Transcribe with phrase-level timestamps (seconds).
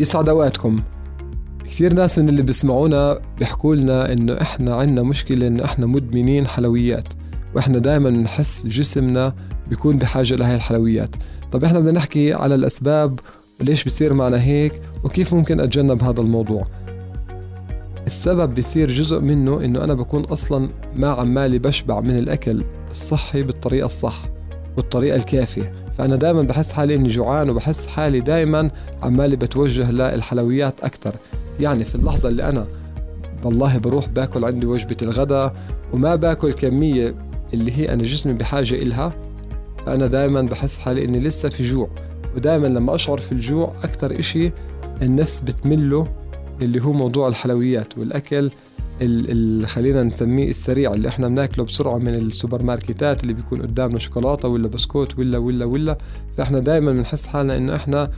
[0.00, 0.80] يسعد اوقاتكم
[1.64, 7.08] كثير ناس من اللي بيسمعونا بيحكوا لنا إنه إحنا عندنا مشكلة إنه إحنا مدمنين حلويات
[7.54, 9.34] وإحنا دائما بنحس جسمنا
[9.68, 11.16] بيكون بحاجة لهي الحلويات.
[11.52, 13.20] طب إحنا بدنا نحكي على الأسباب
[13.60, 14.72] وليش بصير معنا هيك
[15.04, 16.66] وكيف ممكن أتجنب هذا الموضوع.
[18.06, 23.86] السبب بيصير جزء منه إنه أنا بكون أصلا ما عمالي بشبع من الأكل الصحي بالطريقة
[23.86, 24.22] الصح
[24.76, 25.72] والطريقة الكافية.
[26.00, 28.70] فأنا دائما بحس حالي إني جوعان وبحس حالي دائما
[29.02, 31.14] عمالي بتوجه للحلويات أكثر
[31.60, 32.66] يعني في اللحظة اللي أنا
[33.44, 35.54] والله بروح باكل عندي وجبة الغداء
[35.92, 37.14] وما باكل كمية
[37.54, 39.12] اللي هي أنا جسمي بحاجة إلها
[39.86, 41.90] فأنا دائما بحس حالي إني لسه في جوع.
[42.36, 44.52] ودائما لما أشعر في الجوع أكثر إشي
[45.02, 46.06] النفس بتمله
[46.62, 48.50] اللي هو موضوع الحلويات والأكل
[49.02, 54.48] اللي خلينا نسميه السريع اللي إحنا بناكله بسرعة من السوبر ماركتات اللي بيكون قدامنا شوكولاتة
[54.48, 55.98] ولا بسكوت ولا ولا ولا.
[56.36, 58.10] فإحنا دائما بنحس حالنا إنه إحنا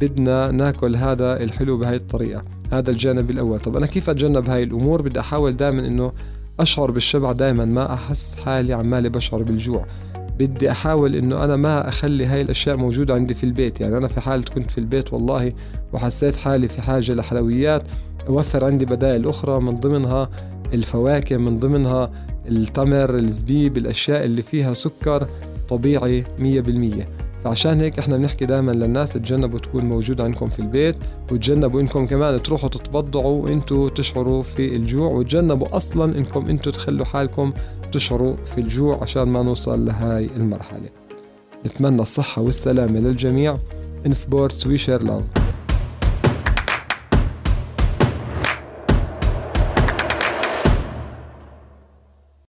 [0.00, 3.60] بدنا ناكل هذا الحلو بهاي الطريقة هذا الجانب الأول.
[3.60, 6.12] طب أنا كيف أتجنب هاي الأمور؟ بدي أحاول دائما إنه
[6.60, 9.86] أشعر بالشبع دائما ما أحس حالي عمالي بشعر بالجوع.
[10.38, 13.80] بدي أحاول إنه أنا ما أخلي هاي الأشياء موجودة عندي في البيت.
[13.80, 15.52] يعني أنا في حالة كنت في البيت والله
[15.92, 17.82] وحسيت حالي في حاجة لحلويات
[18.28, 20.28] أوفر عندي بدائل أخرى من ضمنها
[20.72, 22.10] الفواكه من ضمنها
[22.48, 25.26] التمر الزبيب الأشياء اللي فيها سكر
[25.68, 27.04] طبيعي 100%
[27.44, 30.96] فعشان هيك إحنا بنحكي دائما للناس تجنبوا تكون موجود عندكم في البيت
[31.32, 37.52] وتجنبوا إنكم كمان تروحوا تتبضعوا وإنتوا تشعروا في الجوع وتجنبوا أصلا إنكم إنتوا تخلوا حالكم
[37.92, 40.88] تشعروا في الجوع عشان ما نوصل لهاي المرحلة.
[41.66, 43.56] نتمنى الصحة والسلامة للجميع.
[44.06, 45.41] in sports we share love